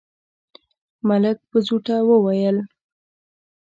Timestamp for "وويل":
2.09-2.57